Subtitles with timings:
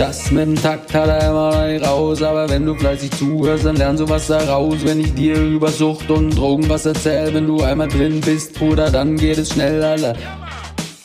[0.00, 3.66] Das mit dem Takt hat er immer noch nicht raus, aber wenn du fleißig zuhörst,
[3.66, 4.76] dann lernst du was daraus.
[4.82, 8.90] Wenn ich dir über Sucht und Drogen was erzähl, wenn du einmal drin bist, Bruder,
[8.90, 10.14] dann geht es schnell, Alter.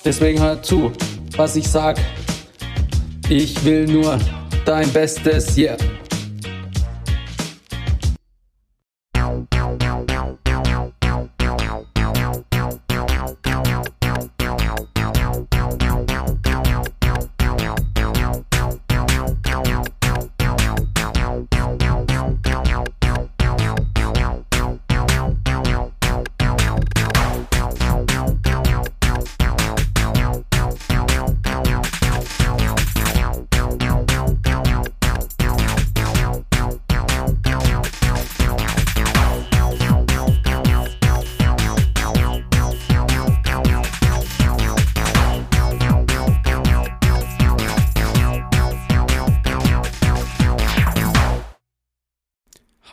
[0.05, 0.94] Deswegen hör zu,
[1.35, 1.98] was ich sag.
[3.27, 4.18] Ich will nur
[4.63, 5.76] dein Bestes, yeah.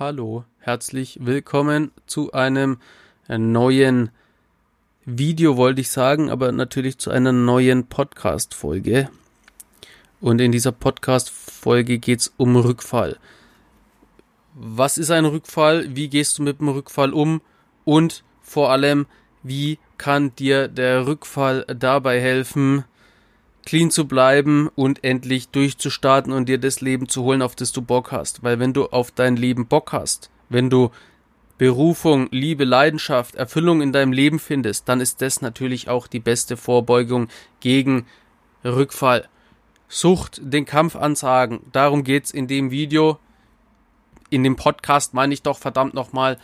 [0.04, 2.78] Hallo, herzlich willkommen zu einem
[3.28, 4.10] neuen
[5.04, 9.08] Video, wollte ich sagen, aber natürlich zu einer neuen Podcast-Folge.
[10.20, 13.16] Und in dieser Podcast-Folge geht es um Rückfall.
[14.54, 15.94] Was ist ein Rückfall?
[15.94, 17.40] Wie gehst du mit dem Rückfall um?
[17.84, 19.06] Und vor allem,
[19.44, 22.82] wie kann dir der Rückfall dabei helfen,
[23.64, 27.82] clean zu bleiben und endlich durchzustarten und dir das Leben zu holen, auf das du
[27.82, 28.42] Bock hast.
[28.42, 30.90] Weil wenn du auf dein Leben Bock hast, wenn du
[31.58, 36.56] Berufung, Liebe, Leidenschaft, Erfüllung in deinem Leben findest, dann ist das natürlich auch die beste
[36.56, 37.28] Vorbeugung
[37.60, 38.06] gegen
[38.64, 39.28] Rückfall.
[39.88, 41.60] Sucht, den Kampf ansagen.
[41.70, 43.18] Darum geht's in dem Video.
[44.30, 46.38] In dem Podcast meine ich doch verdammt nochmal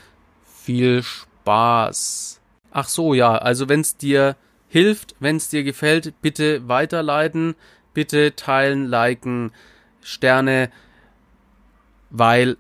[0.45, 2.41] viel Spaß.
[2.71, 4.37] Ach so, ja, also wenn's dir
[4.69, 5.15] hilft.
[5.21, 7.55] Wenn es dir gefällt, bitte weiterleiten,
[7.95, 9.53] bitte teilen, liken,
[10.01, 10.71] Sterne,
[12.11, 12.57] weil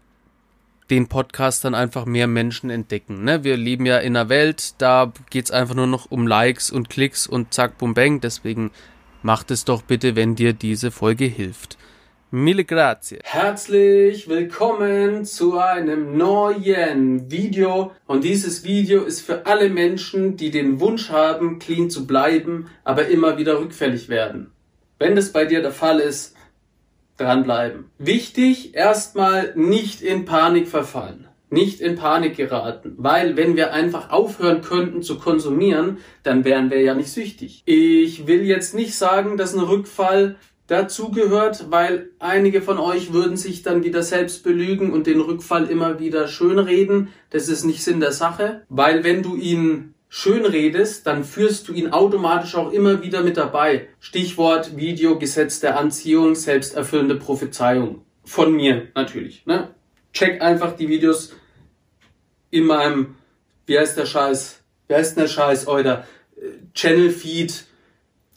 [0.90, 3.24] den Podcast dann einfach mehr Menschen entdecken.
[3.24, 3.44] Ne?
[3.44, 7.26] Wir leben ja in einer Welt, da geht's einfach nur noch um Likes und Klicks
[7.26, 8.20] und zack, bum, bang.
[8.20, 8.70] Deswegen
[9.22, 11.76] macht es doch bitte, wenn dir diese Folge hilft.
[12.30, 13.20] Mille grazie.
[13.22, 17.92] Herzlich willkommen zu einem neuen Video.
[18.06, 23.08] Und dieses Video ist für alle Menschen, die den Wunsch haben, clean zu bleiben, aber
[23.08, 24.50] immer wieder rückfällig werden.
[24.98, 26.36] Wenn das bei dir der Fall ist,
[27.16, 27.86] dranbleiben.
[27.96, 31.28] Wichtig, erstmal nicht in Panik verfallen.
[31.48, 36.82] Nicht in Panik geraten, weil wenn wir einfach aufhören könnten zu konsumieren, dann wären wir
[36.82, 37.62] ja nicht süchtig.
[37.64, 40.36] Ich will jetzt nicht sagen, dass ein Rückfall
[40.68, 45.98] dazugehört, weil einige von euch würden sich dann wieder selbst belügen und den Rückfall immer
[45.98, 47.08] wieder schönreden.
[47.30, 51.72] Das ist nicht Sinn der Sache, weil wenn du ihn schön redest, dann führst du
[51.72, 53.88] ihn automatisch auch immer wieder mit dabei.
[53.98, 58.02] Stichwort Video, Gesetz der Anziehung, selbsterfüllende Prophezeiung.
[58.24, 59.46] Von mir natürlich.
[59.46, 59.68] Ne?
[60.12, 61.32] Check einfach die Videos
[62.50, 63.16] in meinem,
[63.66, 66.04] wie heißt der Scheiß, wie heißt der Scheiß, euer
[66.74, 67.64] Channel Feed,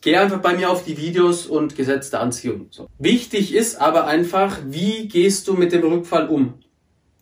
[0.02, 2.68] Geh einfach bei mir auf die Videos und gesetzte Anziehung.
[2.72, 2.90] So.
[2.98, 6.56] Wichtig ist aber einfach, wie gehst du mit dem Rückfall um?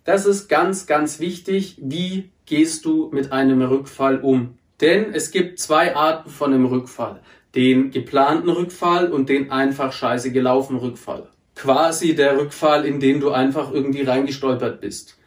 [0.06, 1.78] Das ist ganz, ganz wichtig.
[1.82, 4.58] Wie gehst du mit einem Rückfall um?
[4.80, 7.22] Denn es gibt zwei Arten von einem Rückfall.
[7.54, 11.28] Den geplanten Rückfall und den einfach scheiße gelaufen Rückfall.
[11.56, 15.18] Quasi der Rückfall, in den du einfach irgendwie reingestolpert bist.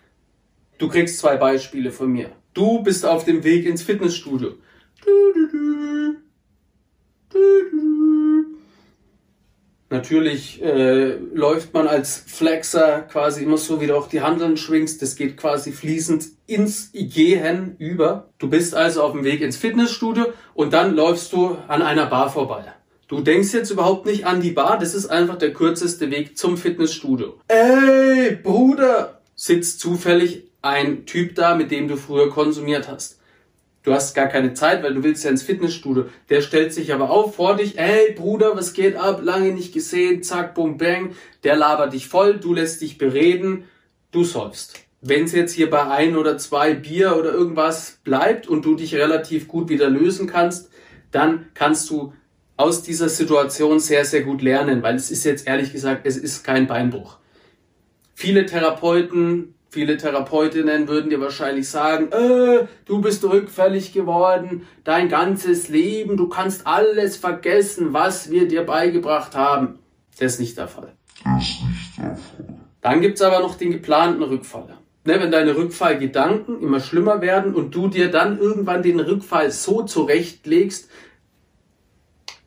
[0.79, 2.31] Du kriegst zwei Beispiele von mir.
[2.55, 4.55] Du bist auf dem Weg ins Fitnessstudio.
[5.05, 6.17] Du, du, du.
[9.93, 15.03] Natürlich äh, läuft man als Flexer quasi immer so, wie du auch die Handeln schwingst.
[15.03, 18.31] Das geht quasi fließend ins Gehen über.
[18.39, 22.33] Du bist also auf dem Weg ins Fitnessstudio und dann läufst du an einer Bar
[22.33, 22.65] vorbei.
[23.07, 26.57] Du denkst jetzt überhaupt nicht an die Bar, das ist einfach der kürzeste Weg zum
[26.57, 27.39] Fitnessstudio.
[27.49, 29.21] Ey, Bruder!
[29.35, 33.19] Sitzt zufällig ein Typ da, mit dem du früher konsumiert hast.
[33.83, 36.07] Du hast gar keine Zeit, weil du willst ja ins Fitnessstudio.
[36.31, 37.79] Der stellt sich aber auf vor dich.
[37.79, 39.21] Ey, Bruder, was geht ab?
[39.25, 40.23] Lange nicht gesehen.
[40.23, 41.17] Zack, bum, bang.
[41.43, 42.39] Der labert dich voll.
[42.39, 43.65] Du lässt dich bereden.
[44.13, 44.79] Du säufst.
[45.01, 48.95] Wenn es jetzt hier bei ein oder zwei Bier oder irgendwas bleibt und du dich
[48.95, 50.71] relativ gut wieder lösen kannst,
[51.11, 52.13] dann kannst du
[52.57, 56.45] aus dieser Situation sehr, sehr gut lernen, weil es ist jetzt ehrlich gesagt, es ist
[56.45, 57.19] kein Beinbruch.
[58.15, 65.69] Viele Therapeuten, viele Therapeutinnen würden dir wahrscheinlich sagen, äh, du bist rückfällig geworden, dein ganzes
[65.69, 69.79] Leben, du kannst alles vergessen, was wir dir beigebracht haben.
[70.19, 70.93] Das ist nicht der Fall.
[71.25, 72.59] Das ist nicht der Fall.
[72.83, 74.77] Dann gibt's aber noch den geplanten Rückfall.
[75.05, 79.83] Ne, wenn deine Rückfallgedanken immer schlimmer werden und du dir dann irgendwann den Rückfall so
[79.83, 80.89] zurechtlegst,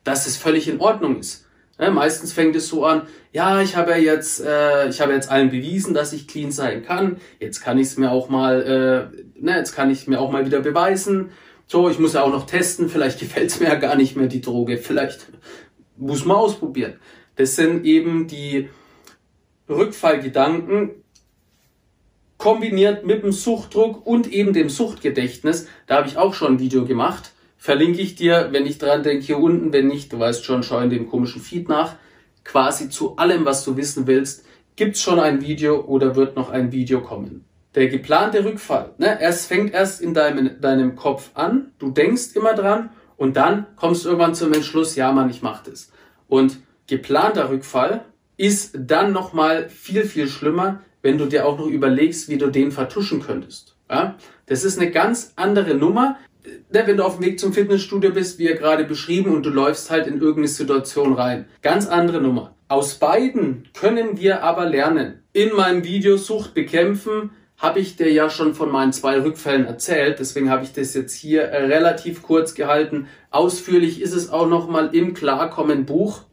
[0.04, 1.45] dass es völlig in Ordnung ist.
[1.78, 3.02] Ne, meistens fängt es so an,
[3.34, 6.86] ja, ich habe ja jetzt, äh, ich habe jetzt allen bewiesen, dass ich clean sein
[6.86, 7.18] kann.
[7.40, 10.46] Jetzt kann ich es mir auch mal, äh, ne, jetzt kann ich mir auch mal
[10.46, 11.32] wieder beweisen.
[11.68, 12.88] So, ich muss ja auch noch testen.
[12.88, 14.78] Vielleicht gefällt es mir ja gar nicht mehr die Droge.
[14.78, 15.28] Vielleicht
[15.98, 16.94] muss man ausprobieren.
[17.36, 18.70] Das sind eben die
[19.68, 20.92] Rückfallgedanken
[22.38, 25.68] kombiniert mit dem Suchtdruck und eben dem Suchtgedächtnis.
[25.88, 27.32] Da habe ich auch schon ein Video gemacht.
[27.66, 29.74] Verlinke ich dir, wenn ich dran denke, hier unten.
[29.74, 31.96] Wenn nicht, du weißt schon, schau in dem komischen Feed nach.
[32.44, 34.46] Quasi zu allem, was du wissen willst,
[34.76, 37.44] gibt's schon ein Video oder wird noch ein Video kommen.
[37.74, 42.54] Der geplante Rückfall, ne, es fängt erst in deinem, deinem Kopf an, du denkst immer
[42.54, 45.92] dran und dann kommst du irgendwann zum Entschluss, ja Mann, ich mach das.
[46.28, 48.06] Und geplanter Rückfall
[48.38, 52.72] ist dann nochmal viel, viel schlimmer, wenn du dir auch noch überlegst, wie du den
[52.72, 53.76] vertuschen könntest.
[53.90, 54.18] Ja?
[54.46, 56.20] Das ist eine ganz andere Nummer.
[56.70, 59.90] Wenn du auf dem Weg zum Fitnessstudio bist, wie er gerade beschrieben, und du läufst
[59.90, 61.46] halt in irgendeine Situation rein.
[61.62, 62.56] Ganz andere Nummer.
[62.68, 65.22] Aus beiden können wir aber lernen.
[65.34, 70.20] In meinem Video Sucht bekämpfen habe ich dir ja schon von meinen zwei Rückfällen erzählt,
[70.20, 73.08] deswegen habe ich das jetzt hier relativ kurz gehalten.
[73.32, 76.24] Ausführlich ist es auch nochmal im Klarkommen Buch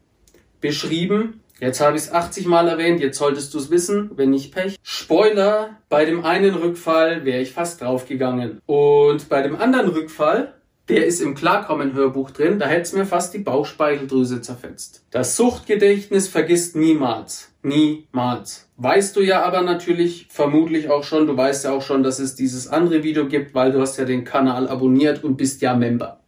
[0.61, 1.42] beschrieben.
[1.63, 4.75] Jetzt habe ich es 80 Mal erwähnt, jetzt solltest du es wissen, wenn nicht Pech.
[4.83, 8.61] Spoiler, bei dem einen Rückfall wäre ich fast draufgegangen.
[8.67, 10.55] Und bei dem anderen Rückfall,
[10.89, 15.07] der ist im Klarkommen-Hörbuch drin, da hätte es mir fast die Bauchspeicheldrüse zerfetzt.
[15.13, 17.53] Das Suchtgedächtnis vergisst niemals.
[17.63, 18.69] Niemals.
[18.79, 22.35] Weißt du ja aber natürlich vermutlich auch schon, du weißt ja auch schon, dass es
[22.35, 26.19] dieses andere Video gibt, weil du hast ja den Kanal abonniert und bist ja Member.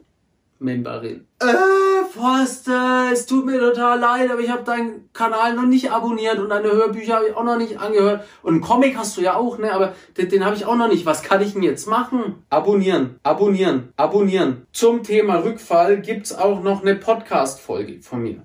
[0.60, 1.26] Memberin.
[1.48, 6.38] Äh, Forster, es tut mir total leid, aber ich habe deinen Kanal noch nicht abonniert
[6.38, 8.24] und deine Hörbücher habe ich auch noch nicht angehört.
[8.42, 9.72] Und einen Comic hast du ja auch, ne?
[9.72, 11.06] Aber den, den habe ich auch noch nicht.
[11.06, 12.44] Was kann ich denn jetzt machen?
[12.50, 14.66] Abonnieren, abonnieren, abonnieren.
[14.72, 18.42] Zum Thema Rückfall gibt's auch noch eine Podcast-Folge von mir.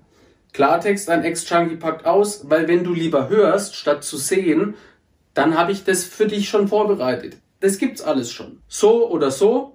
[0.53, 4.75] Klartext, ein Ex-Junkie packt aus, weil wenn du lieber hörst, statt zu sehen,
[5.33, 7.37] dann habe ich das für dich schon vorbereitet.
[7.59, 8.61] Das gibt's alles schon.
[8.67, 9.73] So oder so,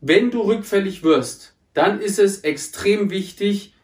[0.00, 3.74] wenn du rückfällig wirst, dann ist es extrem wichtig,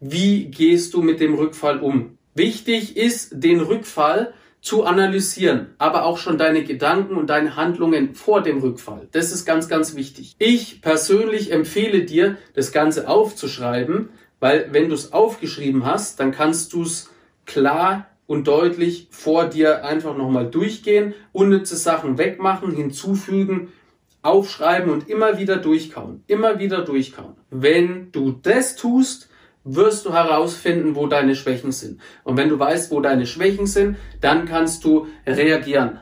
[0.00, 2.18] wie gehst du mit dem Rückfall um.
[2.34, 8.42] Wichtig ist, den Rückfall zu analysieren, aber auch schon deine Gedanken und deine Handlungen vor
[8.42, 9.08] dem Rückfall.
[9.10, 10.36] Das ist ganz, ganz wichtig.
[10.38, 16.72] Ich persönlich empfehle dir, das Ganze aufzuschreiben, weil wenn du es aufgeschrieben hast, dann kannst
[16.72, 17.10] du es
[17.44, 23.72] klar und deutlich vor dir einfach nochmal durchgehen, unnütze Sachen wegmachen, hinzufügen
[24.22, 26.22] aufschreiben und immer wieder durchkauen.
[26.26, 27.34] Immer wieder durchkauen.
[27.50, 29.28] Wenn du das tust,
[29.64, 32.00] wirst du herausfinden, wo deine Schwächen sind.
[32.24, 36.00] Und wenn du weißt, wo deine Schwächen sind, dann kannst du reagieren.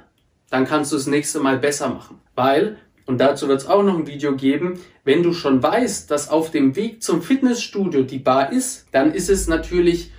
[0.50, 2.20] Dann kannst du das nächste Mal besser machen.
[2.34, 6.30] Weil, und dazu wird es auch noch ein Video geben, wenn du schon weißt, dass
[6.30, 10.12] auf dem Weg zum Fitnessstudio die Bar ist, dann ist es natürlich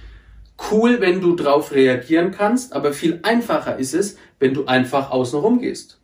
[0.71, 5.39] cool, wenn du drauf reagieren kannst, aber viel einfacher ist es, wenn du einfach außen
[5.39, 6.00] rum gehst.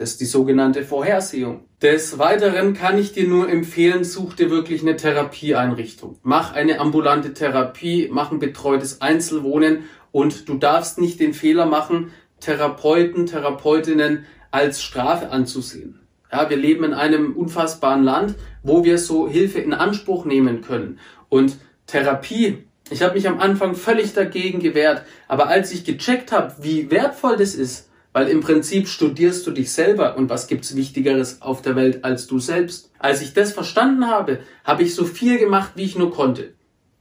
[0.00, 1.64] Das ist die sogenannte Vorhersehung.
[1.82, 6.16] Des Weiteren kann ich dir nur empfehlen, such dir wirklich eine Therapieeinrichtung.
[6.22, 12.12] Mach eine ambulante Therapie, mach ein betreutes Einzelwohnen und du darfst nicht den Fehler machen,
[12.40, 16.00] Therapeuten, Therapeutinnen als Strafe anzusehen.
[16.32, 20.98] Ja, wir leben in einem unfassbaren Land, wo wir so Hilfe in Anspruch nehmen können.
[21.28, 26.54] Und Therapie, ich habe mich am Anfang völlig dagegen gewehrt, aber als ich gecheckt habe,
[26.62, 31.42] wie wertvoll das ist, weil im Prinzip studierst du dich selber und was gibt's Wichtigeres
[31.42, 32.90] auf der Welt als du selbst.
[32.98, 36.54] Als ich das verstanden habe, habe ich so viel gemacht, wie ich nur konnte.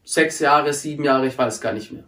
[0.04, 2.04] Sechs Jahre, sieben Jahre, ich weiß gar nicht mehr.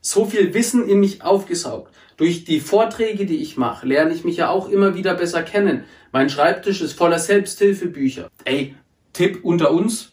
[0.00, 1.92] So viel Wissen in mich aufgesaugt.
[2.16, 5.84] Durch die Vorträge, die ich mache, lerne ich mich ja auch immer wieder besser kennen.
[6.12, 8.30] Mein Schreibtisch ist voller Selbsthilfebücher.
[8.44, 8.74] Ey,
[9.12, 10.12] Tipp unter uns.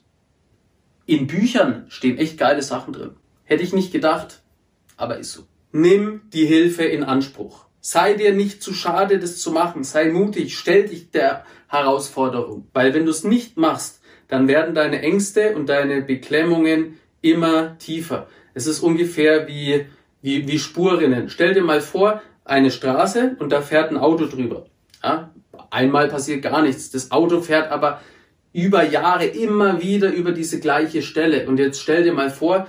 [1.05, 3.11] In Büchern stehen echt geile Sachen drin.
[3.43, 4.41] Hätte ich nicht gedacht,
[4.95, 5.43] aber ist so.
[5.71, 7.68] Nimm die Hilfe in Anspruch.
[7.81, 9.83] Sei dir nicht zu schade, das zu machen.
[9.83, 12.67] Sei mutig, stell dich der Herausforderung.
[12.73, 18.27] Weil wenn du es nicht machst, dann werden deine Ängste und deine Beklemmungen immer tiefer.
[18.53, 19.85] Es ist ungefähr wie,
[20.21, 21.29] wie, wie Spurrinnen.
[21.29, 24.65] Stell dir mal vor, eine Straße und da fährt ein Auto drüber.
[25.03, 25.31] Ja?
[25.69, 26.91] Einmal passiert gar nichts.
[26.91, 28.01] Das Auto fährt aber
[28.51, 31.47] über Jahre immer wieder über diese gleiche Stelle.
[31.47, 32.67] Und jetzt stell dir mal vor,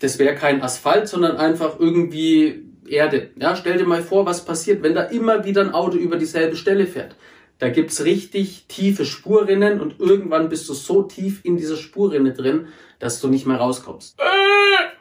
[0.00, 3.30] das wäre kein Asphalt, sondern einfach irgendwie Erde.
[3.36, 6.56] Ja, stell dir mal vor, was passiert, wenn da immer wieder ein Auto über dieselbe
[6.56, 7.16] Stelle fährt.
[7.58, 12.68] Da gibt's richtig tiefe Spurrinnen und irgendwann bist du so tief in dieser Spurrinne drin,
[13.00, 14.16] dass du nicht mehr rauskommst.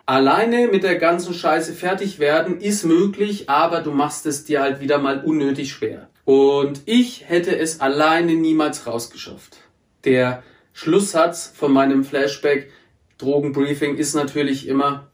[0.05, 4.79] Alleine mit der ganzen Scheiße fertig werden ist möglich, aber du machst es dir halt
[4.79, 6.09] wieder mal unnötig schwer.
[6.23, 9.57] Und ich hätte es alleine niemals rausgeschafft.
[10.05, 12.71] Der Schlusssatz von meinem Flashback
[13.17, 15.11] Drogenbriefing ist natürlich immer,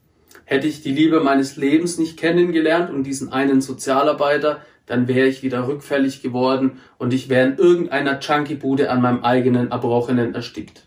[0.53, 5.41] hätte ich die Liebe meines Lebens nicht kennengelernt und diesen einen Sozialarbeiter, dann wäre ich
[5.41, 10.85] wieder rückfällig geworden und ich wäre in irgendeiner Chunky-Bude an meinem eigenen Erbrochenen erstickt.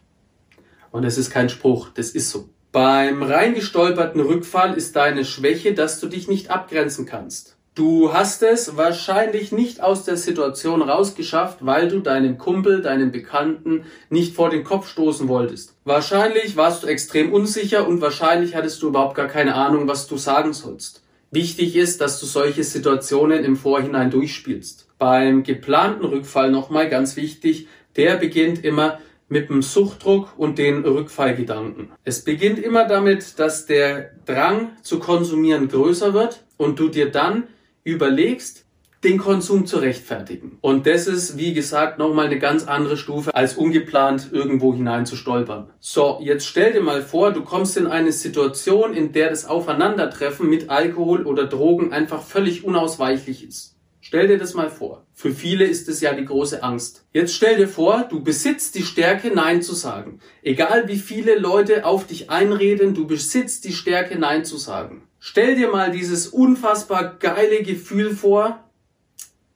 [0.93, 2.49] Und es ist kein Spruch, das ist so.
[2.71, 7.56] Beim reingestolperten Rückfall ist deine Schwäche, dass du dich nicht abgrenzen kannst.
[7.77, 13.85] Du hast es wahrscheinlich nicht aus der Situation rausgeschafft, weil du deinem Kumpel, deinem Bekannten
[14.09, 15.75] nicht vor den Kopf stoßen wolltest.
[15.85, 20.17] Wahrscheinlich warst du extrem unsicher und wahrscheinlich hattest du überhaupt gar keine Ahnung, was du
[20.17, 21.03] sagen sollst.
[21.31, 24.89] Wichtig ist, dass du solche Situationen im Vorhinein durchspielst.
[24.99, 31.91] Beim geplanten Rückfall nochmal ganz wichtig, der beginnt immer mit dem Suchtdruck und den Rückfallgedanken.
[32.05, 37.49] Es beginnt immer damit, dass der Drang zu konsumieren größer wird und du dir dann
[37.87, 38.65] überlegst,
[39.05, 40.59] den Konsum zu rechtfertigen.
[40.61, 45.15] Und das ist, wie gesagt, nochmal eine ganz andere Stufe, als ungeplant irgendwo hinein zu
[45.15, 45.71] stolpern.
[45.79, 50.49] So, jetzt stell dir mal vor, du kommst in eine Situation, in der das Aufeinandertreffen
[50.49, 53.77] mit Alkohol oder Drogen einfach völlig unausweichlich ist.
[54.01, 55.05] Stell dir das mal vor.
[55.13, 57.05] Für viele ist es ja die große Angst.
[57.13, 60.21] Jetzt stell dir vor, du besitzt die Stärke, Nein zu sagen.
[60.43, 65.06] Egal wie viele Leute auf dich einreden, du besitzt die Stärke, Nein zu sagen.
[65.29, 68.61] Stell dir mal dieses unfassbar geile Gefühl vor,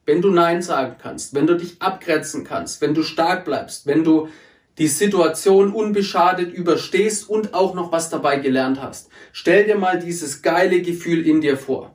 [0.04, 4.02] wenn du Nein sagen kannst, wenn du dich abgrenzen kannst, wenn du stark bleibst, wenn
[4.02, 4.28] du
[4.78, 9.10] die Situation unbeschadet überstehst und auch noch was dabei gelernt hast.
[9.32, 11.94] Stell dir mal dieses geile Gefühl in dir vor.